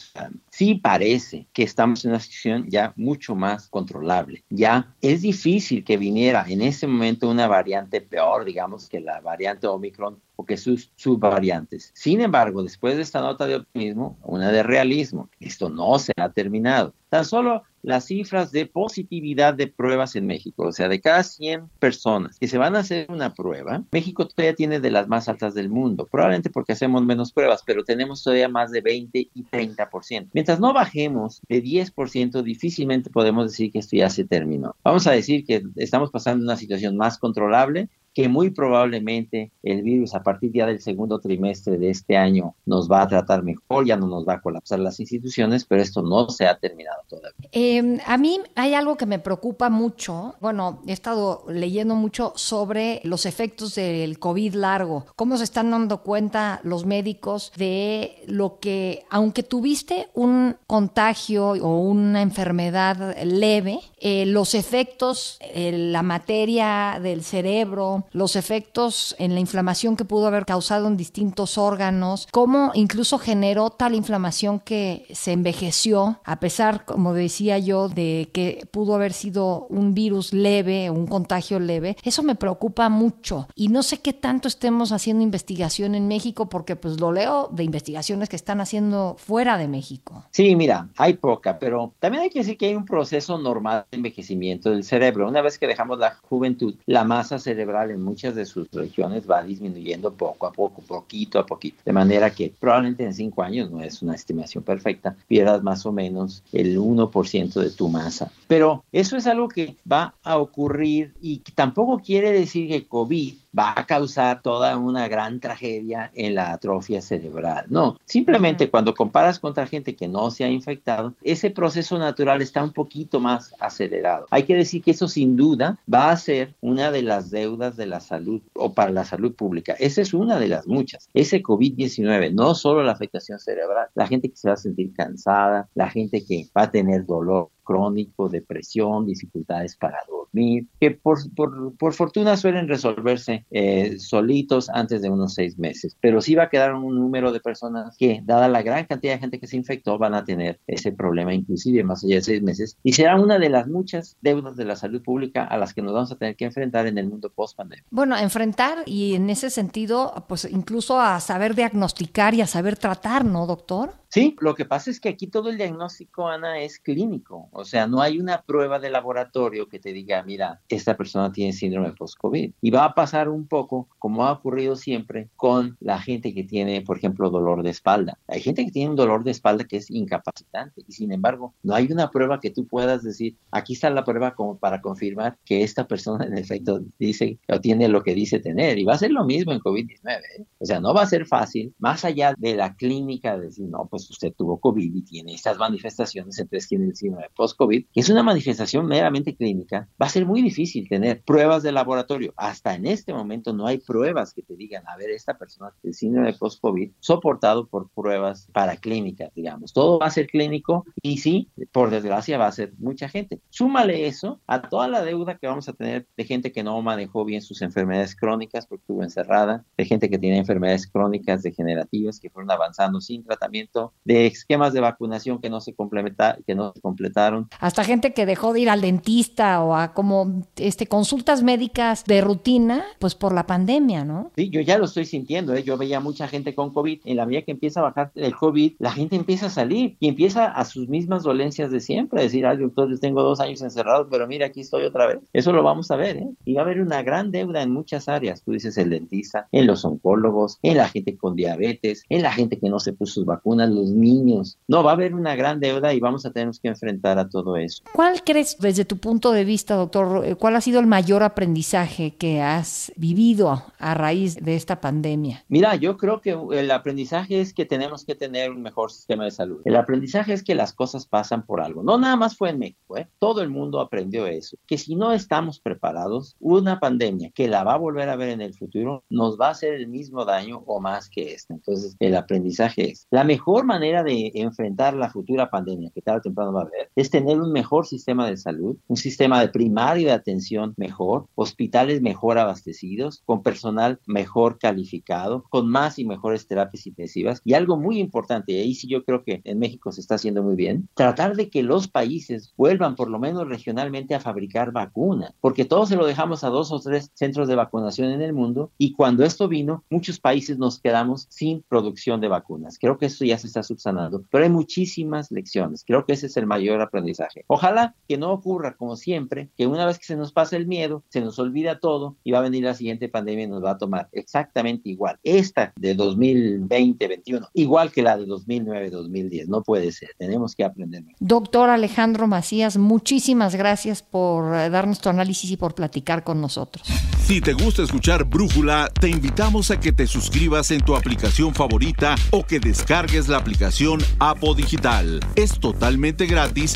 Sí 0.49 0.75
parece 0.75 1.47
que 1.53 1.63
estamos 1.63 2.03
en 2.05 2.11
una 2.11 2.19
situación 2.19 2.65
ya 2.69 2.93
mucho 2.95 3.35
más 3.35 3.67
controlable. 3.69 4.43
Ya 4.49 4.93
es 5.01 5.21
difícil 5.21 5.83
que 5.83 5.97
viniera 5.97 6.45
en 6.47 6.61
ese 6.61 6.87
momento 6.87 7.29
una 7.29 7.47
variante 7.47 8.01
peor, 8.01 8.45
digamos, 8.45 8.89
que 8.89 8.99
la 8.99 9.19
variante 9.21 9.67
Omicron 9.67 10.19
o 10.35 10.45
que 10.45 10.57
sus 10.57 10.91
subvariantes. 10.95 11.91
Sin 11.93 12.21
embargo, 12.21 12.63
después 12.63 12.95
de 12.95 13.03
esta 13.03 13.21
nota 13.21 13.45
de 13.45 13.55
optimismo, 13.57 14.17
una 14.23 14.51
de 14.51 14.63
realismo, 14.63 15.29
esto 15.39 15.69
no 15.69 15.99
se 15.99 16.13
ha 16.17 16.29
terminado. 16.29 16.93
Tan 17.09 17.25
solo 17.25 17.63
las 17.83 18.05
cifras 18.05 18.51
de 18.51 18.65
positividad 18.65 19.53
de 19.53 19.67
pruebas 19.67 20.15
en 20.15 20.25
México, 20.25 20.63
o 20.67 20.71
sea, 20.71 20.87
de 20.87 21.01
cada 21.01 21.21
100 21.21 21.67
personas 21.79 22.39
que 22.39 22.47
se 22.47 22.57
van 22.57 22.75
a 22.75 22.79
hacer 22.79 23.05
una 23.09 23.33
prueba, 23.33 23.83
México 23.91 24.27
todavía 24.27 24.55
tiene 24.55 24.79
de 24.79 24.89
las 24.89 25.07
más 25.07 25.29
altas 25.29 25.53
del 25.53 25.69
mundo, 25.69 26.07
probablemente 26.09 26.49
porque 26.49 26.71
hacemos 26.71 27.03
menos 27.03 27.31
pruebas, 27.31 27.61
pero 27.65 27.83
tenemos 27.83 28.23
todavía 28.23 28.49
más 28.49 28.71
de 28.71 28.81
20 28.81 29.29
y 29.33 29.43
30%. 29.43 30.29
Mientras 30.33 30.59
no 30.59 30.73
bajemos 30.73 31.41
de 31.47 31.61
10%, 31.61 32.41
difícilmente 32.41 33.09
podemos 33.09 33.51
decir 33.51 33.71
que 33.71 33.79
esto 33.79 33.97
ya 33.97 34.09
se 34.09 34.23
terminó. 34.23 34.75
Vamos 34.83 35.05
a 35.05 35.11
decir 35.11 35.45
que 35.45 35.63
estamos 35.75 36.09
pasando 36.09 36.43
una 36.43 36.57
situación 36.57 36.95
más 36.95 37.17
controlable 37.17 37.89
que 38.13 38.29
muy 38.29 38.51
probablemente 38.51 39.51
el 39.63 39.81
virus 39.81 40.13
a 40.13 40.23
partir 40.23 40.51
ya 40.53 40.67
del 40.67 40.81
segundo 40.81 41.19
trimestre 41.19 41.77
de 41.77 41.89
este 41.89 42.15
año 42.17 42.55
nos 42.65 42.89
va 42.89 43.01
a 43.01 43.07
tratar 43.07 43.43
mejor, 43.43 43.85
ya 43.85 43.97
no 43.97 44.07
nos 44.07 44.27
va 44.27 44.33
a 44.33 44.41
colapsar 44.41 44.79
las 44.79 44.99
instituciones, 44.99 45.65
pero 45.65 45.81
esto 45.81 46.01
no 46.01 46.29
se 46.29 46.45
ha 46.45 46.57
terminado 46.57 47.01
todavía. 47.07 47.49
Eh, 47.51 47.97
a 48.05 48.17
mí 48.17 48.39
hay 48.55 48.75
algo 48.75 48.97
que 48.97 49.05
me 49.05 49.19
preocupa 49.19 49.69
mucho. 49.69 50.35
Bueno, 50.39 50.81
he 50.87 50.91
estado 50.91 51.45
leyendo 51.49 51.95
mucho 51.95 52.33
sobre 52.35 53.01
los 53.03 53.25
efectos 53.25 53.75
del 53.75 54.19
COVID 54.19 54.53
largo, 54.55 55.05
cómo 55.15 55.37
se 55.37 55.43
están 55.43 55.71
dando 55.71 56.03
cuenta 56.03 56.59
los 56.63 56.85
médicos 56.85 57.51
de 57.57 58.23
lo 58.27 58.59
que, 58.59 59.05
aunque 59.09 59.43
tuviste 59.43 60.09
un 60.13 60.55
contagio 60.67 61.49
o 61.51 61.79
una 61.79 62.21
enfermedad 62.21 63.17
leve, 63.23 63.79
eh, 63.99 64.25
los 64.25 64.53
efectos, 64.53 65.37
eh, 65.41 65.71
la 65.71 66.03
materia 66.03 66.99
del 67.01 67.23
cerebro, 67.23 68.02
los 68.11 68.35
efectos 68.35 69.15
en 69.19 69.33
la 69.33 69.39
inflamación 69.39 69.95
que 69.95 70.05
pudo 70.05 70.27
haber 70.27 70.45
causado 70.45 70.87
en 70.87 70.97
distintos 70.97 71.57
órganos, 71.57 72.27
cómo 72.31 72.71
incluso 72.73 73.17
generó 73.17 73.69
tal 73.69 73.95
inflamación 73.95 74.59
que 74.59 75.07
se 75.11 75.31
envejeció, 75.31 76.19
a 76.23 76.39
pesar, 76.39 76.85
como 76.85 77.13
decía 77.13 77.57
yo, 77.57 77.89
de 77.89 78.29
que 78.33 78.67
pudo 78.71 78.95
haber 78.95 79.13
sido 79.13 79.67
un 79.69 79.93
virus 79.93 80.33
leve, 80.33 80.89
un 80.89 81.07
contagio 81.07 81.59
leve. 81.59 81.97
Eso 82.03 82.23
me 82.23 82.35
preocupa 82.35 82.89
mucho 82.89 83.47
y 83.55 83.67
no 83.67 83.83
sé 83.83 84.01
qué 84.01 84.13
tanto 84.13 84.47
estemos 84.47 84.91
haciendo 84.91 85.23
investigación 85.23 85.95
en 85.95 86.07
México 86.07 86.49
porque 86.49 86.75
pues 86.75 86.99
lo 86.99 87.11
leo 87.11 87.49
de 87.51 87.63
investigaciones 87.63 88.29
que 88.29 88.35
están 88.35 88.61
haciendo 88.61 89.15
fuera 89.17 89.57
de 89.57 89.67
México. 89.67 90.25
Sí, 90.31 90.55
mira, 90.55 90.89
hay 90.97 91.13
poca, 91.13 91.59
pero 91.59 91.93
también 91.99 92.23
hay 92.23 92.29
que 92.29 92.39
decir 92.39 92.57
que 92.57 92.67
hay 92.67 92.75
un 92.75 92.85
proceso 92.85 93.37
normal 93.37 93.85
de 93.91 93.97
envejecimiento 93.97 94.69
del 94.71 94.83
cerebro. 94.83 95.27
Una 95.27 95.41
vez 95.41 95.57
que 95.57 95.67
dejamos 95.67 95.99
la 95.99 96.15
juventud, 96.21 96.75
la 96.85 97.03
masa 97.03 97.39
cerebral 97.39 97.91
en 97.93 98.01
muchas 98.01 98.35
de 98.35 98.45
sus 98.45 98.69
regiones 98.71 99.29
va 99.29 99.43
disminuyendo 99.43 100.13
poco 100.13 100.47
a 100.47 100.51
poco, 100.51 100.81
poquito 100.81 101.39
a 101.39 101.45
poquito. 101.45 101.77
De 101.85 101.93
manera 101.93 102.29
que 102.29 102.53
probablemente 102.59 103.03
en 103.03 103.13
cinco 103.13 103.43
años, 103.43 103.71
no 103.71 103.81
es 103.81 104.01
una 104.01 104.15
estimación 104.15 104.63
perfecta, 104.63 105.15
pierdas 105.27 105.63
más 105.63 105.85
o 105.85 105.91
menos 105.91 106.43
el 106.51 106.77
1% 106.77 107.53
de 107.53 107.69
tu 107.71 107.89
masa. 107.89 108.31
Pero 108.47 108.83
eso 108.91 109.17
es 109.17 109.27
algo 109.27 109.47
que 109.47 109.75
va 109.89 110.15
a 110.23 110.37
ocurrir 110.37 111.13
y 111.21 111.39
tampoco 111.55 111.99
quiere 111.99 112.31
decir 112.31 112.67
que 112.67 112.87
COVID 112.87 113.42
va 113.57 113.73
a 113.75 113.85
causar 113.85 114.41
toda 114.41 114.77
una 114.77 115.07
gran 115.07 115.39
tragedia 115.39 116.11
en 116.15 116.35
la 116.35 116.53
atrofia 116.53 117.01
cerebral. 117.01 117.65
No, 117.69 117.97
simplemente 118.05 118.69
cuando 118.69 118.93
comparas 118.93 119.39
contra 119.39 119.67
gente 119.67 119.95
que 119.95 120.07
no 120.07 120.31
se 120.31 120.43
ha 120.43 120.49
infectado, 120.49 121.13
ese 121.21 121.51
proceso 121.51 121.97
natural 121.97 122.41
está 122.41 122.63
un 122.63 122.73
poquito 122.73 123.19
más 123.19 123.53
acelerado. 123.59 124.27
Hay 124.31 124.43
que 124.43 124.55
decir 124.55 124.81
que 124.83 124.91
eso 124.91 125.07
sin 125.07 125.35
duda 125.35 125.77
va 125.91 126.11
a 126.11 126.17
ser 126.17 126.53
una 126.61 126.91
de 126.91 127.03
las 127.03 127.29
deudas 127.29 127.77
de 127.77 127.85
la 127.85 127.99
salud 127.99 128.41
o 128.53 128.73
para 128.73 128.91
la 128.91 129.05
salud 129.05 129.33
pública. 129.33 129.73
Esa 129.79 130.01
es 130.01 130.13
una 130.13 130.39
de 130.39 130.47
las 130.47 130.67
muchas. 130.67 131.09
Ese 131.13 131.41
COVID-19, 131.41 132.33
no 132.33 132.55
solo 132.55 132.83
la 132.83 132.93
afectación 132.93 133.39
cerebral, 133.39 133.87
la 133.95 134.07
gente 134.07 134.29
que 134.29 134.37
se 134.37 134.47
va 134.47 134.55
a 134.55 134.57
sentir 134.57 134.93
cansada, 134.93 135.69
la 135.75 135.89
gente 135.89 136.25
que 136.25 136.47
va 136.55 136.63
a 136.63 136.71
tener 136.71 137.05
dolor 137.05 137.49
crónico, 137.63 138.29
depresión, 138.29 139.05
dificultades 139.05 139.75
para 139.75 139.99
dormir, 140.07 140.67
que 140.79 140.91
por, 140.91 141.17
por, 141.33 141.75
por 141.77 141.93
fortuna 141.93 142.37
suelen 142.37 142.67
resolverse 142.67 143.45
eh, 143.51 143.97
solitos 143.99 144.69
antes 144.69 145.01
de 145.01 145.09
unos 145.09 145.33
seis 145.33 145.57
meses, 145.57 145.97
pero 145.99 146.21
sí 146.21 146.35
va 146.35 146.43
a 146.43 146.49
quedar 146.49 146.73
un 146.73 146.95
número 146.95 147.31
de 147.31 147.39
personas 147.39 147.95
que, 147.97 148.21
dada 148.23 148.47
la 148.47 148.61
gran 148.61 148.85
cantidad 148.85 149.13
de 149.13 149.19
gente 149.19 149.39
que 149.39 149.47
se 149.47 149.57
infectó, 149.57 149.97
van 149.97 150.13
a 150.13 150.25
tener 150.25 150.59
ese 150.67 150.91
problema 150.91 151.33
inclusive 151.33 151.83
más 151.83 152.03
allá 152.03 152.15
de 152.15 152.21
seis 152.21 152.43
meses 152.43 152.77
y 152.83 152.93
será 152.93 153.19
una 153.19 153.39
de 153.39 153.49
las 153.49 153.67
muchas 153.67 154.17
deudas 154.21 154.55
de 154.55 154.65
la 154.65 154.75
salud 154.75 155.01
pública 155.01 155.43
a 155.43 155.57
las 155.57 155.73
que 155.73 155.81
nos 155.81 155.93
vamos 155.93 156.11
a 156.11 156.17
tener 156.17 156.35
que 156.35 156.45
enfrentar 156.45 156.87
en 156.87 156.97
el 156.97 157.07
mundo 157.07 157.31
post 157.33 157.57
pandemia. 157.57 157.83
Bueno, 157.89 158.17
enfrentar 158.17 158.79
y 158.85 159.15
en 159.15 159.29
ese 159.29 159.49
sentido, 159.49 160.25
pues 160.27 160.45
incluso 160.45 160.99
a 160.99 161.19
saber 161.19 161.55
diagnosticar 161.55 162.33
y 162.33 162.41
a 162.41 162.47
saber 162.47 162.77
tratar, 162.77 163.25
¿no, 163.25 163.45
doctor? 163.45 163.93
Sí, 164.09 164.35
lo 164.41 164.53
que 164.53 164.65
pasa 164.65 164.91
es 164.91 164.99
que 164.99 165.09
aquí 165.09 165.25
todo 165.25 165.49
el 165.49 165.57
diagnóstico, 165.57 166.27
Ana, 166.27 166.59
es 166.59 166.77
clínico. 166.77 167.49
O 167.53 167.65
sea, 167.65 167.87
no 167.87 168.01
hay 168.01 168.19
una 168.19 168.41
prueba 168.41 168.79
de 168.79 168.89
laboratorio 168.89 169.67
que 169.67 169.79
te 169.79 169.93
diga, 169.93 170.23
mira, 170.23 170.61
esta 170.69 170.95
persona 170.95 171.31
tiene 171.31 171.53
síndrome 171.53 171.91
post-COVID. 171.91 172.51
Y 172.61 172.71
va 172.71 172.85
a 172.85 172.93
pasar 172.93 173.29
un 173.29 173.47
poco 173.47 173.87
como 173.99 174.25
ha 174.25 174.31
ocurrido 174.31 174.75
siempre 174.75 175.29
con 175.35 175.77
la 175.79 175.99
gente 175.99 176.33
que 176.33 176.43
tiene, 176.43 176.81
por 176.81 176.97
ejemplo, 176.97 177.29
dolor 177.29 177.63
de 177.63 177.69
espalda. 177.69 178.17
Hay 178.27 178.41
gente 178.41 178.65
que 178.65 178.71
tiene 178.71 178.91
un 178.91 178.95
dolor 178.95 179.23
de 179.23 179.31
espalda 179.31 179.65
que 179.65 179.77
es 179.77 179.89
incapacitante 179.89 180.83
y 180.87 180.91
sin 180.91 181.11
embargo 181.11 181.53
no 181.63 181.75
hay 181.75 181.91
una 181.91 182.09
prueba 182.09 182.39
que 182.39 182.49
tú 182.49 182.67
puedas 182.67 183.03
decir, 183.03 183.35
aquí 183.51 183.73
está 183.73 183.89
la 183.89 184.03
prueba 184.03 184.35
como 184.35 184.57
para 184.57 184.81
confirmar 184.81 185.37
que 185.45 185.63
esta 185.63 185.87
persona 185.87 186.25
en 186.25 186.37
efecto 186.37 186.81
dice 186.99 187.39
tiene 187.61 187.87
lo 187.87 188.03
que 188.03 188.13
dice 188.13 188.39
tener. 188.39 188.77
Y 188.77 188.83
va 188.83 188.93
a 188.93 188.97
ser 188.97 189.11
lo 189.11 189.23
mismo 189.23 189.51
en 189.51 189.59
COVID-19. 189.59 190.19
¿eh? 190.37 190.45
O 190.59 190.65
sea, 190.65 190.79
no 190.79 190.93
va 190.93 191.03
a 191.03 191.07
ser 191.07 191.25
fácil, 191.25 191.73
más 191.79 192.05
allá 192.05 192.33
de 192.37 192.55
la 192.55 192.75
clínica, 192.75 193.37
de 193.37 193.45
decir, 193.45 193.67
no, 193.67 193.87
pues 193.89 194.09
usted 194.09 194.33
tuvo 194.33 194.59
COVID 194.59 194.95
y 194.95 195.01
tiene 195.01 195.33
estas 195.33 195.57
manifestaciones, 195.57 196.37
entonces 196.39 196.67
tiene 196.67 196.85
el 196.85 196.95
síndrome 196.95 197.27
post-COVID, 197.43 197.87
que 197.91 197.99
es 197.99 198.09
una 198.09 198.23
manifestación 198.23 198.85
meramente 198.85 199.35
clínica, 199.35 199.89
va 200.01 200.05
a 200.05 200.09
ser 200.09 200.25
muy 200.25 200.41
difícil 200.41 200.87
tener 200.87 201.21
pruebas 201.23 201.61
de 201.61 201.73
laboratorio. 201.73 202.33
Hasta 202.37 202.73
en 202.73 202.85
este 202.85 203.13
momento 203.13 203.51
no 203.51 203.67
hay 203.67 203.79
pruebas 203.79 204.33
que 204.33 204.43
te 204.43 204.55
digan, 204.55 204.87
a 204.87 204.95
ver, 204.95 205.09
esta 205.09 205.37
persona 205.37 205.73
tiene 205.81 205.93
síndrome 205.93 206.31
post-COVID 206.31 206.91
soportado 207.01 207.67
por 207.67 207.89
pruebas 207.89 208.47
para 208.53 208.77
clínicas, 208.77 209.29
digamos. 209.35 209.73
Todo 209.73 209.99
va 209.99 210.05
a 210.05 210.11
ser 210.11 210.27
clínico 210.27 210.85
y 211.01 211.17
sí, 211.17 211.49
por 211.73 211.89
desgracia 211.89 212.37
va 212.37 212.47
a 212.47 212.51
ser 212.53 212.71
mucha 212.77 213.09
gente. 213.09 213.41
Súmale 213.49 214.07
eso 214.07 214.39
a 214.47 214.61
toda 214.61 214.87
la 214.87 215.03
deuda 215.03 215.37
que 215.37 215.47
vamos 215.47 215.67
a 215.67 215.73
tener 215.73 216.07
de 216.15 216.23
gente 216.23 216.53
que 216.53 216.63
no 216.63 216.81
manejó 216.81 217.25
bien 217.25 217.41
sus 217.41 217.61
enfermedades 217.61 218.15
crónicas 218.15 218.67
porque 218.67 218.83
estuvo 218.83 219.03
encerrada, 219.03 219.65
de 219.77 219.83
gente 219.83 220.09
que 220.09 220.17
tiene 220.17 220.37
enfermedades 220.37 220.87
crónicas 220.87 221.43
degenerativas 221.43 222.21
que 222.21 222.29
fueron 222.29 222.51
avanzando 222.51 223.01
sin 223.01 223.21
tratamiento, 223.25 223.91
de 224.05 224.27
esquemas 224.27 224.71
de 224.71 224.79
vacunación 224.79 225.41
que 225.41 225.49
no 225.49 225.59
se 225.59 225.75
complementa, 225.75 226.37
que 226.47 226.55
no 226.55 226.71
se 226.73 226.79
completaron. 226.79 227.32
Hasta 227.59 227.83
gente 227.83 228.13
que 228.13 228.25
dejó 228.25 228.53
de 228.53 228.61
ir 228.61 228.69
al 228.69 228.81
dentista 228.81 229.63
o 229.63 229.75
a 229.75 229.93
como 229.93 230.43
este 230.57 230.87
consultas 230.87 231.43
médicas 231.43 232.05
de 232.05 232.21
rutina, 232.21 232.83
pues 232.99 233.15
por 233.15 233.33
la 233.33 233.45
pandemia, 233.45 234.05
¿no? 234.05 234.31
Sí, 234.35 234.49
yo 234.49 234.61
ya 234.61 234.77
lo 234.77 234.85
estoy 234.85 235.05
sintiendo, 235.05 235.53
¿eh? 235.53 235.63
yo 235.63 235.77
veía 235.77 235.99
mucha 235.99 236.27
gente 236.27 236.55
con 236.55 236.73
COVID, 236.73 237.01
en 237.05 237.17
la 237.17 237.25
medida 237.25 237.43
que 237.43 237.51
empieza 237.51 237.79
a 237.79 237.83
bajar 237.83 238.11
el 238.15 238.35
COVID, 238.35 238.73
la 238.79 238.91
gente 238.91 239.15
empieza 239.15 239.47
a 239.47 239.49
salir 239.49 239.95
y 239.99 240.07
empieza 240.07 240.45
a 240.45 240.65
sus 240.65 240.87
mismas 240.89 241.23
dolencias 241.23 241.71
de 241.71 241.79
siempre, 241.79 242.19
a 242.19 242.23
decir, 242.23 242.45
ay, 242.45 242.57
doctor, 242.57 242.89
yo 242.89 242.97
tengo 242.99 243.23
dos 243.23 243.39
años 243.39 243.61
encerrados, 243.61 244.07
pero 244.09 244.27
mira, 244.27 244.47
aquí 244.47 244.61
estoy 244.61 244.83
otra 244.83 245.07
vez. 245.07 245.19
Eso 245.33 245.51
lo 245.51 245.63
vamos 245.63 245.91
a 245.91 245.95
ver, 245.95 246.17
¿eh? 246.17 246.29
Y 246.45 246.53
va 246.53 246.61
a 246.61 246.65
haber 246.65 246.81
una 246.81 247.01
gran 247.03 247.31
deuda 247.31 247.61
en 247.61 247.71
muchas 247.71 248.07
áreas, 248.07 248.43
tú 248.43 248.51
dices 248.51 248.77
el 248.77 248.89
dentista, 248.89 249.47
en 249.51 249.67
los 249.67 249.85
oncólogos, 249.85 250.59
en 250.61 250.77
la 250.77 250.89
gente 250.89 251.17
con 251.17 251.35
diabetes, 251.35 252.03
en 252.09 252.21
la 252.21 252.31
gente 252.31 252.59
que 252.59 252.69
no 252.69 252.79
se 252.79 252.93
puso 252.93 253.13
sus 253.13 253.25
vacunas, 253.25 253.69
los 253.69 253.89
niños. 253.91 254.57
No, 254.67 254.83
va 254.83 254.91
a 254.91 254.93
haber 254.93 255.13
una 255.13 255.35
gran 255.35 255.59
deuda 255.59 255.93
y 255.93 255.99
vamos 255.99 256.25
a 256.25 256.31
tener 256.31 256.53
que 256.61 256.69
enfrentar 256.69 257.19
a 257.19 257.22
todo 257.29 257.57
eso. 257.57 257.83
¿Cuál 257.93 258.23
crees, 258.23 258.57
desde 258.59 258.85
tu 258.85 258.97
punto 258.97 259.31
de 259.31 259.45
vista, 259.45 259.75
doctor, 259.75 260.25
eh, 260.25 260.35
cuál 260.35 260.55
ha 260.55 260.61
sido 260.61 260.79
el 260.79 260.87
mayor 260.87 261.23
aprendizaje 261.23 262.15
que 262.15 262.41
has 262.41 262.91
vivido 262.95 263.63
a 263.79 263.93
raíz 263.93 264.35
de 264.35 264.55
esta 264.55 264.81
pandemia? 264.81 265.43
Mira, 265.47 265.75
yo 265.75 265.97
creo 265.97 266.21
que 266.21 266.37
el 266.51 266.71
aprendizaje 266.71 267.41
es 267.41 267.53
que 267.53 267.65
tenemos 267.65 268.05
que 268.05 268.15
tener 268.15 268.51
un 268.51 268.61
mejor 268.61 268.91
sistema 268.91 269.25
de 269.25 269.31
salud. 269.31 269.61
El 269.65 269.75
aprendizaje 269.75 270.33
es 270.33 270.43
que 270.43 270.55
las 270.55 270.73
cosas 270.73 271.05
pasan 271.05 271.45
por 271.45 271.61
algo. 271.61 271.83
No 271.83 271.97
nada 271.97 272.15
más 272.15 272.37
fue 272.37 272.49
en 272.49 272.59
México, 272.59 272.97
¿eh? 272.97 273.07
todo 273.19 273.41
el 273.41 273.49
mundo 273.49 273.79
aprendió 273.79 274.27
eso. 274.27 274.57
Que 274.67 274.77
si 274.77 274.95
no 274.95 275.11
estamos 275.11 275.59
preparados, 275.59 276.35
una 276.39 276.79
pandemia 276.79 277.31
que 277.31 277.47
la 277.47 277.63
va 277.63 277.73
a 277.73 277.77
volver 277.77 278.09
a 278.09 278.15
ver 278.15 278.29
en 278.29 278.41
el 278.41 278.53
futuro 278.53 279.03
nos 279.09 279.39
va 279.39 279.47
a 279.47 279.51
hacer 279.51 279.73
el 279.73 279.87
mismo 279.87 280.25
daño 280.25 280.63
o 280.65 280.79
más 280.79 281.09
que 281.09 281.33
esta. 281.33 281.53
Entonces, 281.53 281.95
el 281.99 282.15
aprendizaje 282.15 282.91
es 282.91 283.07
la 283.11 283.23
mejor 283.23 283.65
manera 283.65 284.03
de 284.03 284.31
enfrentar 284.35 284.93
la 284.93 285.09
futura 285.09 285.49
pandemia 285.49 285.91
que 285.93 286.01
tarde 286.01 286.19
o 286.19 286.21
temprano 286.21 286.53
va 286.53 286.61
a 286.61 286.65
haber 286.65 286.89
es 286.95 287.09
tener 287.13 287.39
un 287.39 287.51
mejor 287.51 287.85
sistema 287.85 288.27
de 288.27 288.37
salud, 288.37 288.75
un 288.87 288.97
sistema 288.97 289.39
de 289.39 289.49
primaria 289.49 290.07
de 290.07 290.13
atención 290.13 290.73
mejor, 290.77 291.27
hospitales 291.35 292.01
mejor 292.01 292.39
abastecidos, 292.39 293.21
con 293.25 293.43
personal 293.43 293.99
mejor 294.07 294.57
calificado, 294.57 295.45
con 295.51 295.69
más 295.69 295.99
y 295.99 296.05
mejores 296.05 296.47
terapias 296.47 296.87
intensivas. 296.87 297.39
Y 297.45 297.53
algo 297.53 297.77
muy 297.77 297.99
importante, 297.99 298.53
y 298.53 298.61
ahí 298.61 298.73
sí 298.73 298.87
yo 298.87 299.03
creo 299.05 299.23
que 299.23 299.41
en 299.43 299.59
México 299.59 299.91
se 299.91 300.01
está 300.01 300.15
haciendo 300.15 300.41
muy 300.41 300.55
bien, 300.55 300.89
tratar 300.95 301.35
de 301.35 301.51
que 301.51 301.61
los 301.61 301.87
países 301.87 302.51
vuelvan 302.57 302.95
por 302.95 303.11
lo 303.11 303.19
menos 303.19 303.47
regionalmente 303.47 304.15
a 304.15 304.19
fabricar 304.19 304.71
vacunas, 304.71 305.35
porque 305.39 305.65
todos 305.65 305.89
se 305.89 305.95
lo 305.95 306.07
dejamos 306.07 306.43
a 306.43 306.49
dos 306.49 306.71
o 306.71 306.79
tres 306.79 307.11
centros 307.13 307.47
de 307.47 307.53
vacunación 307.53 308.09
en 308.09 308.23
el 308.23 308.33
mundo 308.33 308.71
y 308.79 308.93
cuando 308.93 309.23
esto 309.23 309.47
vino, 309.47 309.83
muchos 309.91 310.19
países 310.19 310.57
nos 310.57 310.79
quedamos 310.79 311.27
sin 311.29 311.61
producción 311.69 312.21
de 312.21 312.27
vacunas. 312.27 312.79
Creo 312.79 312.97
que 312.97 313.05
eso 313.05 313.23
ya 313.23 313.37
se 313.37 313.45
está 313.45 313.61
subsanando, 313.61 314.23
pero 314.31 314.45
hay 314.45 314.49
muchísimas 314.49 315.29
lecciones. 315.29 315.83
Creo 315.85 316.07
que 316.07 316.13
ese 316.13 316.25
es 316.25 316.37
el 316.37 316.47
mayor 316.47 316.81
aprendizaje. 316.81 317.02
Ojalá 317.47 317.95
que 318.07 318.17
no 318.17 318.31
ocurra 318.31 318.75
como 318.75 318.95
siempre, 318.95 319.49
que 319.57 319.67
una 319.67 319.85
vez 319.85 319.99
que 319.99 320.05
se 320.05 320.15
nos 320.15 320.31
pasa 320.31 320.57
el 320.57 320.67
miedo, 320.67 321.03
se 321.09 321.21
nos 321.21 321.39
olvida 321.39 321.79
todo 321.79 322.17
y 322.23 322.31
va 322.31 322.39
a 322.39 322.41
venir 322.41 322.63
la 322.63 322.73
siguiente 322.73 323.09
pandemia 323.09 323.45
y 323.45 323.47
nos 323.47 323.63
va 323.63 323.71
a 323.71 323.77
tomar 323.77 324.09
exactamente 324.11 324.89
igual. 324.89 325.19
Esta 325.23 325.73
de 325.75 325.95
2020-21, 325.95 327.49
igual 327.53 327.91
que 327.91 328.01
la 328.01 328.17
de 328.17 328.25
2009-2010. 328.25 329.47
No 329.47 329.63
puede 329.63 329.91
ser. 329.91 330.09
Tenemos 330.17 330.55
que 330.55 330.63
aprender. 330.63 331.03
Doctor 331.19 331.69
Alejandro 331.69 332.27
Macías, 332.27 332.77
muchísimas 332.77 333.55
gracias 333.55 334.03
por 334.03 334.55
eh, 334.55 334.69
darnos 334.69 334.99
tu 334.99 335.09
análisis 335.09 335.49
y 335.51 335.57
por 335.57 335.75
platicar 335.75 336.23
con 336.23 336.41
nosotros. 336.41 336.87
Si 337.25 337.39
te 337.39 337.53
gusta 337.53 337.83
escuchar 337.83 338.25
Brújula, 338.25 338.89
te 338.99 339.09
invitamos 339.09 339.71
a 339.71 339.79
que 339.79 339.93
te 339.93 340.07
suscribas 340.07 340.71
en 340.71 340.81
tu 340.81 340.93
aplicación 340.95 341.55
favorita 341.55 342.15
o 342.31 342.43
que 342.45 342.59
descargues 342.59 343.29
la 343.29 343.37
aplicación 343.37 344.01
Apo 344.19 344.53
Digital. 344.53 345.21
Es 345.35 345.57
totalmente 345.59 346.25
gratis 346.25 346.75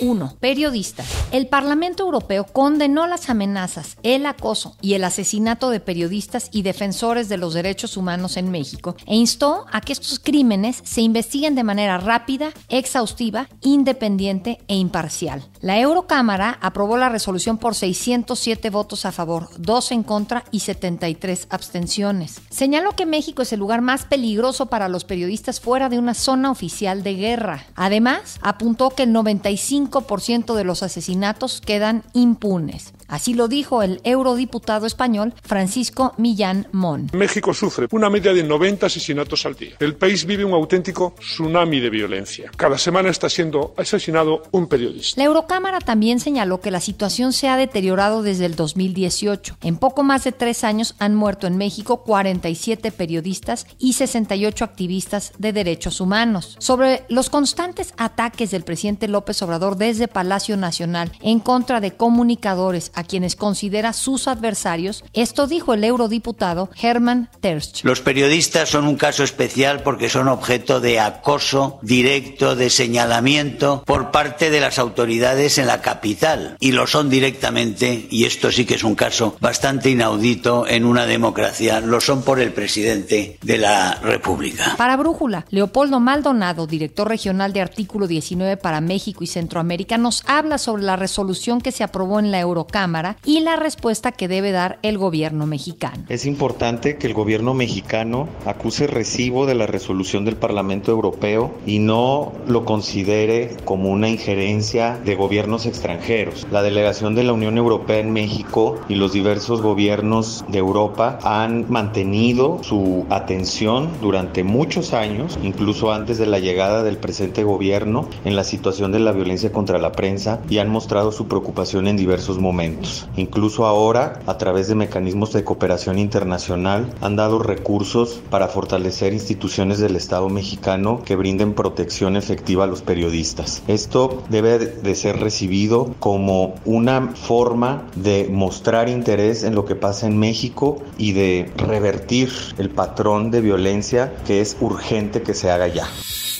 1. 0.00 0.36
Periodistas. 0.40 1.06
El 1.32 1.46
Parlamento 1.46 2.04
Europeo 2.04 2.44
condenó 2.44 3.06
las 3.06 3.30
amenazas, 3.30 3.96
el 4.02 4.26
acoso 4.26 4.76
y 4.80 4.94
el 4.94 5.04
asesinato 5.04 5.70
de 5.70 5.80
periodistas 5.80 6.48
y 6.52 6.62
defensores 6.62 7.28
de 7.28 7.36
los 7.36 7.54
derechos 7.54 7.96
humanos 7.96 8.36
en 8.36 8.50
México 8.50 8.96
e 9.06 9.16
instó 9.16 9.66
a 9.72 9.80
que 9.80 9.92
estos 9.92 10.18
crímenes 10.18 10.80
se 10.84 11.02
investiguen 11.02 11.54
de 11.54 11.64
manera 11.64 11.98
rápida, 11.98 12.52
exhaustiva, 12.68 13.48
independiente 13.60 14.58
e 14.68 14.76
imparcial. 14.76 15.44
La 15.60 15.78
Eurocámara 15.78 16.58
aprobó 16.60 16.96
la 16.96 17.08
resolución 17.08 17.58
por 17.58 17.74
607 17.74 18.70
votos 18.70 19.04
a 19.04 19.12
favor, 19.12 19.48
2 19.58 19.92
en 19.92 20.02
contra 20.02 20.44
y 20.50 20.60
73 20.60 21.46
abstenciones. 21.50 22.40
Señaló 22.50 22.92
que 22.92 23.06
México 23.06 23.42
es 23.42 23.52
el 23.52 23.60
lugar 23.60 23.82
más 23.82 24.04
peligroso 24.04 24.66
para 24.66 24.88
los 24.88 25.04
periodistas 25.04 25.60
fuera 25.60 25.88
de 25.88 25.98
una 25.98 26.14
zona 26.14 26.50
oficial 26.50 27.02
de 27.02 27.14
guerra. 27.14 27.66
Además, 27.74 28.38
apuntó 28.42 28.90
que 28.90 29.02
el 29.02 29.12
95% 29.12 29.89
de 29.90 30.64
los 30.64 30.82
asesinatos 30.82 31.60
quedan 31.60 32.04
impunes. 32.12 32.92
Así 33.08 33.34
lo 33.34 33.48
dijo 33.48 33.82
el 33.82 34.00
eurodiputado 34.04 34.86
español 34.86 35.34
Francisco 35.42 36.14
Millán 36.16 36.68
Mon. 36.70 37.10
México 37.12 37.52
sufre 37.52 37.88
una 37.90 38.08
media 38.08 38.32
de 38.32 38.44
90 38.44 38.86
asesinatos 38.86 39.44
al 39.46 39.56
día. 39.56 39.74
El 39.80 39.96
país 39.96 40.24
vive 40.24 40.44
un 40.44 40.52
auténtico 40.52 41.14
tsunami 41.18 41.80
de 41.80 41.90
violencia. 41.90 42.52
Cada 42.56 42.78
semana 42.78 43.10
está 43.10 43.28
siendo 43.28 43.74
asesinado 43.76 44.44
un 44.52 44.68
periodista. 44.68 45.20
La 45.20 45.24
Eurocámara 45.24 45.80
también 45.80 46.20
señaló 46.20 46.60
que 46.60 46.70
la 46.70 46.80
situación 46.80 47.32
se 47.32 47.48
ha 47.48 47.56
deteriorado 47.56 48.22
desde 48.22 48.46
el 48.46 48.54
2018. 48.54 49.58
En 49.62 49.76
poco 49.76 50.04
más 50.04 50.22
de 50.22 50.30
tres 50.30 50.62
años 50.62 50.94
han 51.00 51.16
muerto 51.16 51.48
en 51.48 51.56
México 51.56 52.04
47 52.04 52.92
periodistas 52.92 53.66
y 53.78 53.94
68 53.94 54.64
activistas 54.64 55.32
de 55.38 55.52
derechos 55.52 56.00
humanos. 56.00 56.56
Sobre 56.60 57.04
los 57.08 57.28
constantes 57.28 57.92
ataques 57.96 58.52
del 58.52 58.62
presidente 58.62 59.08
López 59.08 59.42
Obrador 59.42 59.76
desde 59.80 60.08
Palacio 60.08 60.56
Nacional 60.56 61.10
en 61.22 61.40
contra 61.40 61.80
de 61.80 61.92
comunicadores 61.92 62.92
a 62.94 63.02
quienes 63.02 63.34
considera 63.34 63.92
sus 63.92 64.28
adversarios, 64.28 65.02
esto 65.14 65.46
dijo 65.46 65.74
el 65.74 65.82
eurodiputado 65.82 66.70
Hermann 66.80 67.30
Tersch. 67.40 67.82
Los 67.82 68.00
periodistas 68.00 68.68
son 68.68 68.86
un 68.86 68.96
caso 68.96 69.24
especial 69.24 69.82
porque 69.82 70.10
son 70.10 70.28
objeto 70.28 70.80
de 70.80 71.00
acoso 71.00 71.78
directo, 71.82 72.54
de 72.54 72.68
señalamiento 72.68 73.82
por 73.86 74.10
parte 74.10 74.50
de 74.50 74.60
las 74.60 74.78
autoridades 74.78 75.56
en 75.56 75.66
la 75.66 75.80
capital 75.80 76.56
y 76.60 76.72
lo 76.72 76.86
son 76.86 77.08
directamente, 77.08 78.06
y 78.10 78.26
esto 78.26 78.52
sí 78.52 78.66
que 78.66 78.74
es 78.74 78.84
un 78.84 78.94
caso 78.94 79.36
bastante 79.40 79.88
inaudito 79.88 80.66
en 80.66 80.84
una 80.84 81.06
democracia, 81.06 81.80
lo 81.80 82.00
son 82.00 82.22
por 82.22 82.38
el 82.38 82.52
presidente 82.52 83.38
de 83.40 83.58
la 83.58 83.94
República. 83.94 84.74
Para 84.76 84.98
Brújula, 84.98 85.46
Leopoldo 85.48 86.00
Maldonado, 86.00 86.66
director 86.66 87.08
regional 87.08 87.54
de 87.54 87.62
Artículo 87.62 88.06
19 88.06 88.58
para 88.58 88.82
México 88.82 89.24
y 89.24 89.26
Centroamérica, 89.26 89.59
nos 89.98 90.24
habla 90.26 90.58
sobre 90.58 90.82
la 90.82 90.96
resolución 90.96 91.60
que 91.60 91.72
se 91.72 91.84
aprobó 91.84 92.18
en 92.18 92.30
la 92.30 92.40
Eurocámara 92.40 92.70
Cámara 92.70 93.16
y 93.24 93.40
la 93.40 93.56
respuesta 93.56 94.12
que 94.12 94.28
debe 94.28 94.52
dar 94.52 94.78
el 94.82 94.96
gobierno 94.96 95.46
mexicano. 95.46 96.04
Es 96.08 96.24
importante 96.24 96.96
que 96.96 97.06
el 97.06 97.14
gobierno 97.14 97.52
mexicano 97.52 98.28
acuse 98.46 98.86
recibo 98.86 99.44
de 99.46 99.54
la 99.54 99.66
resolución 99.66 100.24
del 100.24 100.36
Parlamento 100.36 100.90
Europeo 100.90 101.52
y 101.66 101.78
no 101.78 102.32
lo 102.46 102.64
considere 102.64 103.56
como 103.64 103.90
una 103.90 104.08
injerencia 104.08 104.98
de 105.04 105.14
gobiernos 105.14 105.66
extranjeros. 105.66 106.46
La 106.50 106.62
delegación 106.62 107.14
de 107.14 107.24
la 107.24 107.32
Unión 107.32 107.58
Europea 107.58 107.98
en 107.98 108.12
México 108.12 108.80
y 108.88 108.94
los 108.94 109.12
diversos 109.12 109.60
gobiernos 109.60 110.44
de 110.48 110.58
Europa 110.58 111.18
han 111.22 111.66
mantenido 111.68 112.62
su 112.62 113.04
atención 113.10 113.90
durante 114.00 114.44
muchos 114.44 114.94
años, 114.94 115.38
incluso 115.42 115.92
antes 115.92 116.18
de 116.18 116.26
la 116.26 116.38
llegada 116.38 116.82
del 116.82 116.96
presente 116.96 117.44
gobierno, 117.44 118.08
en 118.24 118.36
la 118.36 118.44
situación 118.44 118.92
de 118.92 119.00
la 119.00 119.12
violencia 119.12 119.49
contra 119.50 119.78
la 119.78 119.92
prensa 119.92 120.40
y 120.48 120.58
han 120.58 120.68
mostrado 120.68 121.12
su 121.12 121.28
preocupación 121.28 121.86
en 121.86 121.96
diversos 121.96 122.38
momentos. 122.38 123.08
Incluso 123.16 123.66
ahora, 123.66 124.20
a 124.26 124.38
través 124.38 124.68
de 124.68 124.74
mecanismos 124.74 125.32
de 125.32 125.44
cooperación 125.44 125.98
internacional, 125.98 126.92
han 127.00 127.16
dado 127.16 127.38
recursos 127.38 128.20
para 128.30 128.48
fortalecer 128.48 129.12
instituciones 129.12 129.78
del 129.78 129.96
Estado 129.96 130.28
mexicano 130.28 131.02
que 131.04 131.16
brinden 131.16 131.54
protección 131.54 132.16
efectiva 132.16 132.64
a 132.64 132.66
los 132.66 132.82
periodistas. 132.82 133.62
Esto 133.68 134.22
debe 134.28 134.58
de 134.58 134.94
ser 134.94 135.20
recibido 135.20 135.94
como 135.98 136.54
una 136.64 137.08
forma 137.14 137.86
de 137.96 138.28
mostrar 138.30 138.88
interés 138.88 139.42
en 139.42 139.54
lo 139.54 139.64
que 139.64 139.74
pasa 139.74 140.06
en 140.06 140.18
México 140.18 140.82
y 140.98 141.12
de 141.12 141.52
revertir 141.56 142.30
el 142.58 142.70
patrón 142.70 143.30
de 143.30 143.40
violencia 143.40 144.12
que 144.26 144.40
es 144.40 144.56
urgente 144.60 145.22
que 145.22 145.34
se 145.34 145.50
haga 145.50 145.68
ya. 145.68 145.88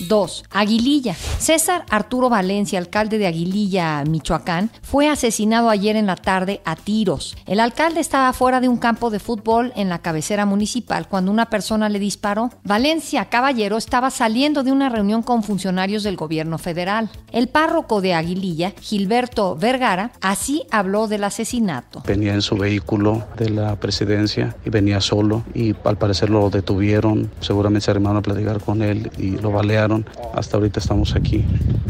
2. 0.09 0.45
Aguililla. 0.51 1.15
César 1.15 1.85
Arturo 1.91 2.29
Valencia, 2.29 2.79
alcalde 2.79 3.19
de 3.19 3.27
Aguililla, 3.27 4.03
Michoacán, 4.05 4.71
fue 4.83 5.09
asesinado 5.09 5.71
ayer 5.71 5.97
en 5.97 6.07
la 6.07 6.17
tarde 6.17 6.61
a 6.65 6.77
tiros. 6.77 7.37
El 7.47 7.61
alcalde 7.61 8.01
estaba 8.01 8.33
fuera 8.33 8.61
de 8.61 8.69
un 8.69 8.79
campo 8.79 9.11
de 9.11 9.19
fútbol 9.19 9.73
en 9.77 9.89
la 9.89 10.01
cabecera 10.01 10.47
municipal 10.47 11.09
cuando 11.09 11.31
una 11.31 11.47
persona 11.47 11.89
le 11.89 11.99
disparó. 11.99 12.51
Valencia 12.65 13.27
Caballero 13.27 13.77
estaba 13.77 14.11
saliendo 14.11 14.63
de 14.63 14.73
una 14.73 14.89
reunión 14.89 15.23
con 15.23 15.43
funcionarios 15.43 16.03
del 16.03 16.17
gobierno 16.17 16.59
federal. 16.59 17.11
El 17.33 17.49
párroco 17.49 18.01
de 18.01 18.15
Aguililla, 18.15 18.73
Gilberto 18.81 19.57
Vergara, 19.57 20.13
así 20.21 20.65
habló 20.71 21.09
del 21.09 21.25
asesinato. 21.25 22.03
Venía 22.07 22.35
en 22.35 22.43
su 22.43 22.57
vehículo 22.57 23.25
de 23.37 23.51
la 23.51 23.77
presidencia 23.77 24.57
y 24.65 24.71
venía 24.71 25.01
solo 25.01 25.43
y 25.55 25.75
al 25.85 25.99
parecer 25.99 26.31
lo 26.31 26.51
detuvieron. 26.51 27.31
Seguramente 27.41 27.85
se 27.85 27.91
arrimaron 27.91 28.19
a 28.19 28.23
platicar 28.23 28.61
con 28.61 28.83
él 28.83 29.11
y 29.19 29.33
lo 29.39 29.51
balearon 29.51 29.90
hasta 30.35 30.57
ahorita 30.57 30.81
estamos 30.81 31.15
aquí. 31.15 31.45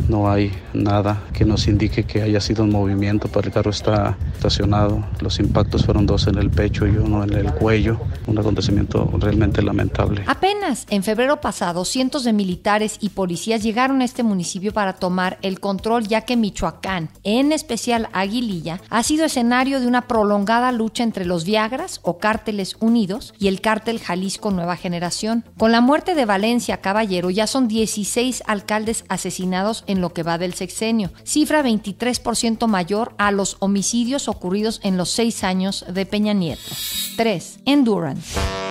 No 0.08 0.30
hay 0.30 0.52
nada 0.74 1.22
que 1.32 1.44
nos 1.44 1.68
indique 1.68 2.04
que 2.04 2.22
haya 2.22 2.40
sido 2.40 2.64
un 2.64 2.70
movimiento, 2.70 3.28
pero 3.28 3.46
el 3.46 3.52
carro 3.52 3.70
está 3.70 4.16
estacionado. 4.34 5.04
Los 5.20 5.38
impactos 5.38 5.84
fueron 5.84 6.06
dos 6.06 6.26
en 6.26 6.36
el 6.38 6.50
pecho 6.50 6.86
y 6.86 6.96
uno 6.96 7.22
en 7.22 7.32
el 7.34 7.52
cuello. 7.52 8.00
Un 8.26 8.38
acontecimiento 8.38 9.10
realmente 9.18 9.62
lamentable. 9.62 10.24
Apenas 10.26 10.86
en 10.90 11.02
febrero 11.02 11.40
pasado, 11.40 11.84
cientos 11.84 12.24
de 12.24 12.32
militares 12.32 12.96
y 13.00 13.10
policías 13.10 13.62
llegaron 13.62 14.00
a 14.00 14.04
este 14.04 14.22
municipio 14.22 14.72
para 14.72 14.94
tomar 14.94 15.38
el 15.42 15.60
control, 15.60 16.06
ya 16.06 16.22
que 16.22 16.36
Michoacán, 16.36 17.10
en 17.22 17.52
especial 17.52 18.08
Aguililla, 18.12 18.80
ha 18.90 19.02
sido 19.02 19.24
escenario 19.24 19.80
de 19.80 19.86
una 19.86 20.08
prolongada 20.08 20.72
lucha 20.72 21.04
entre 21.04 21.24
los 21.24 21.44
Viagras 21.44 22.00
o 22.02 22.18
Cárteles 22.18 22.76
Unidos 22.80 23.34
y 23.38 23.48
el 23.48 23.60
cártel 23.60 24.00
Jalisco 24.00 24.50
Nueva 24.50 24.76
Generación. 24.76 25.44
Con 25.58 25.72
la 25.72 25.80
muerte 25.80 26.14
de 26.14 26.24
Valencia 26.24 26.78
Caballero 26.78 27.30
ya 27.30 27.46
son 27.46 27.68
10 27.68 27.89
16 27.96 28.44
alcaldes 28.46 29.04
asesinados 29.08 29.84
en 29.86 30.00
lo 30.00 30.12
que 30.12 30.22
va 30.22 30.38
del 30.38 30.54
sexenio, 30.54 31.10
cifra 31.24 31.62
23% 31.62 32.66
mayor 32.66 33.14
a 33.18 33.32
los 33.32 33.56
homicidios 33.60 34.28
ocurridos 34.28 34.80
en 34.84 34.96
los 34.96 35.10
seis 35.10 35.42
años 35.42 35.84
de 35.88 36.06
Peña 36.06 36.32
Nieto. 36.32 36.70
3. 37.16 37.60
Endurance. 37.66 38.69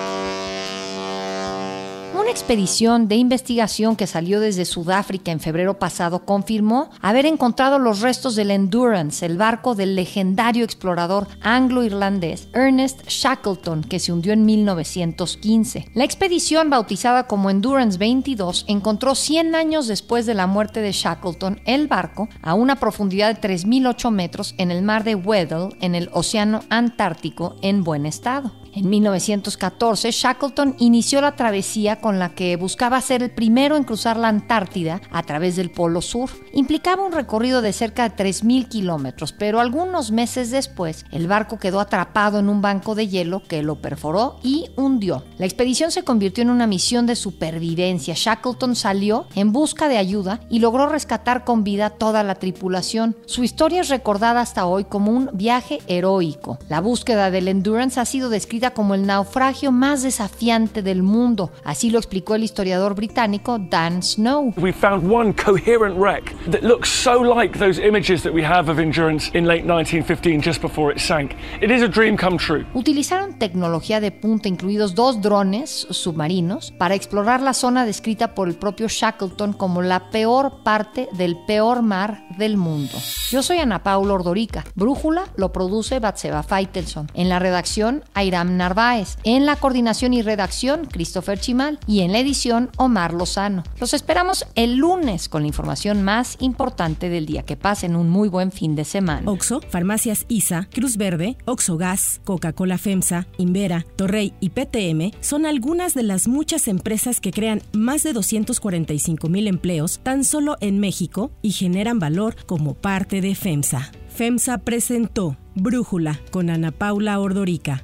Una 2.30 2.36
expedición 2.38 3.08
de 3.08 3.16
investigación 3.16 3.96
que 3.96 4.06
salió 4.06 4.40
desde 4.40 4.64
Sudáfrica 4.66 5.32
en 5.32 5.40
febrero 5.40 5.80
pasado 5.80 6.26
confirmó 6.26 6.92
haber 7.02 7.26
encontrado 7.26 7.80
los 7.80 8.02
restos 8.02 8.36
del 8.36 8.52
Endurance, 8.52 9.26
el 9.26 9.36
barco 9.36 9.74
del 9.74 9.96
legendario 9.96 10.64
explorador 10.64 11.28
anglo-irlandés 11.42 12.48
Ernest 12.54 13.02
Shackleton, 13.08 13.84
que 13.84 13.98
se 13.98 14.14
hundió 14.14 14.34
en 14.34 14.46
1915. 14.46 15.90
La 15.96 16.04
expedición, 16.04 16.70
bautizada 16.70 17.26
como 17.26 17.50
Endurance 17.50 17.98
22, 17.98 18.66
encontró 18.68 19.16
100 19.16 19.56
años 19.56 19.88
después 19.88 20.28
de 20.28 20.36
la 20.36 20.46
muerte 20.46 20.82
de 20.82 20.92
Shackleton 20.92 21.62
el 21.66 21.88
barco 21.88 22.30
a 22.44 22.54
una 22.54 22.76
profundidad 22.76 23.34
de 23.34 23.42
3.008 23.42 24.12
metros 24.12 24.54
en 24.60 24.70
el 24.70 24.84
mar 24.84 25.04
de 25.04 25.16
Weddell, 25.16 25.76
en 25.82 25.96
el 25.96 26.12
Océano 26.14 26.62
Antártico, 26.70 27.56
en 27.64 27.84
buen 27.84 28.06
estado. 28.06 28.52
En 28.74 28.88
1914, 28.90 30.12
Shackleton 30.12 30.76
inició 30.78 31.22
la 31.22 31.36
travesía 31.36 32.00
con 32.00 32.20
la 32.20 32.36
que 32.36 32.56
buscaba 32.56 33.02
ser 33.02 33.24
el 33.24 33.32
primero 33.32 33.76
en 33.76 33.84
cruzar 33.84 34.16
la 34.18 34.28
Antártida 34.28 35.02
a 35.12 35.24
través 35.24 35.56
del 35.56 35.72
Polo 35.72 36.02
Sur. 36.02 36.30
Implicaba 36.54 37.06
un 37.06 37.12
recorrido 37.12 37.64
de 37.64 37.74
cerca 37.74 38.08
de 38.08 38.16
3.000 38.16 38.68
kilómetros, 38.68 39.34
pero 39.34 39.60
algunos 39.60 40.12
meses 40.12 40.52
después, 40.52 41.06
el 41.12 41.28
barco 41.28 41.58
quedó 41.58 41.80
atrapado 41.80 42.38
en 42.38 42.48
un 42.48 42.62
banco 42.62 42.94
de 42.94 43.08
hielo 43.08 43.42
que 43.42 43.64
lo 43.64 43.82
perforó 43.82 44.40
y 44.44 44.70
hundió. 44.76 45.26
La 45.38 45.46
expedición 45.46 45.92
se 45.92 46.04
convirtió 46.04 46.44
en 46.44 46.52
una 46.52 46.68
misión 46.68 47.08
de 47.08 47.16
supervivencia. 47.16 48.14
Shackleton 48.16 48.76
salió 48.76 49.26
en 49.34 49.52
busca 49.52 49.88
de 49.88 49.98
ayuda 49.98 50.42
y 50.50 50.60
logró 50.60 50.88
rescatar 50.88 51.44
con 51.44 51.64
vida 51.64 51.90
toda 51.90 52.24
la 52.24 52.36
tripulación. 52.36 53.16
Su 53.26 53.44
historia 53.44 53.82
es 53.82 53.90
recordada 53.90 54.42
hasta 54.42 54.68
hoy 54.68 54.86
como 54.86 55.12
un 55.12 55.30
viaje 55.34 55.80
heroico. 55.88 56.60
La 56.70 56.82
búsqueda 56.82 57.32
del 57.32 57.48
Endurance 57.48 58.00
ha 58.00 58.06
sido 58.06 58.30
descrita 58.30 58.59
como 58.72 58.94
el 58.94 59.06
naufragio 59.06 59.72
más 59.72 60.04
desafiante 60.04 60.82
del 60.82 61.04
mundo. 61.04 61.52
Así 61.64 61.90
lo 61.90 61.98
explicó 61.98 62.36
el 62.36 62.44
historiador 62.44 62.96
británico 62.96 63.58
Dan 63.60 64.04
Snow. 64.04 64.54
We 64.58 64.74
found 64.74 65.10
one 65.10 65.34
coherent 65.34 65.98
wreck 65.98 66.36
that 66.52 66.62
looks 66.62 66.90
so 66.90 67.22
like 67.22 67.58
those 67.58 67.82
images 67.82 68.24
that 68.24 68.34
we 68.34 68.44
have 68.44 68.70
of 68.70 68.80
Endurance 68.80 69.30
in 69.34 69.46
late 69.46 69.64
1915 69.66 70.42
just 70.42 70.62
before 70.62 70.92
it 70.94 71.00
sank. 71.00 71.32
It 71.62 71.72
is 71.72 71.82
a 71.82 71.88
dream 71.88 72.18
come 72.18 72.38
true. 72.38 72.66
Utilizaron 72.74 73.40
tecnología 73.40 74.02
de 74.02 74.12
punta, 74.12 74.50
incluidos 74.50 74.96
dos 74.96 75.22
drones 75.22 75.88
submarinos, 75.90 76.72
para 76.72 76.96
explorar 76.96 77.42
la 77.42 77.54
zona 77.54 77.86
descrita 77.86 78.36
por 78.36 78.50
el 78.50 78.56
propio 78.56 78.88
Shackleton 78.90 79.54
como 79.54 79.82
la 79.82 80.10
peor 80.10 80.64
parte 80.64 81.08
del 81.14 81.38
peor 81.48 81.82
mar 81.82 82.24
del 82.38 82.58
mundo. 82.58 82.98
Yo 83.30 83.44
soy 83.44 83.60
Ana 83.60 83.84
Paula 83.84 84.14
Ordorica. 84.14 84.66
Brújula 84.76 85.26
lo 85.36 85.52
produce 85.52 86.00
Batseba 86.00 86.44
Feitelson. 86.44 87.08
En 87.14 87.30
la 87.30 87.40
redacción, 87.40 88.04
Airam 88.14 88.49
Narváez. 88.58 89.18
En 89.24 89.46
la 89.46 89.56
coordinación 89.56 90.14
y 90.14 90.22
redacción, 90.22 90.86
Christopher 90.86 91.40
Chimal. 91.40 91.80
Y 91.88 92.02
en 92.02 92.12
la 92.12 92.20
edición, 92.20 92.70
Omar 92.78 93.14
Lozano. 93.14 93.64
Los 93.80 93.94
esperamos 93.94 94.46
el 94.56 94.76
lunes 94.76 95.30
con 95.30 95.44
la 95.44 95.48
información 95.48 96.04
más 96.04 96.38
importante 96.40 97.10
del 97.10 97.26
día. 97.26 97.44
Que 97.44 97.58
pasen 97.58 97.96
un 97.96 98.10
muy 98.10 98.30
buen 98.30 98.52
fin 98.52 98.76
de 98.76 98.86
semana. 98.86 99.30
Oxo, 99.30 99.62
Farmacias 99.70 100.26
ISA, 100.28 100.68
Cruz 100.72 100.98
Verde, 100.98 101.38
Oxo 101.46 101.78
Gas, 101.78 102.22
Coca-Cola 102.24 102.78
FEMSA, 102.78 103.28
Invera, 103.38 103.86
Torrey 103.96 104.34
y 104.40 104.50
PTM 104.50 105.12
son 105.22 105.46
algunas 105.46 105.94
de 105.94 106.04
las 106.04 106.28
muchas 106.28 106.68
empresas 106.68 107.20
que 107.20 107.32
crean 107.32 107.62
más 107.74 108.04
de 108.04 108.14
245 108.14 109.30
mil 109.30 109.48
empleos 109.48 110.00
tan 110.04 110.24
solo 110.24 110.58
en 110.62 110.80
México 110.80 111.32
y 111.42 111.52
generan 111.52 112.00
valor 112.00 112.36
como 112.46 112.74
parte 112.74 113.22
de 113.22 113.36
FEMSA. 113.36 113.92
FEMSA 114.10 114.58
presentó 114.60 115.38
Brújula 115.56 116.20
con 116.32 116.50
Ana 116.50 116.72
Paula 116.72 117.20
Ordorica 117.20 117.84